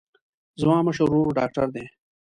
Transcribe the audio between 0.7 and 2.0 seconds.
مشر ورور ډاکتر دی.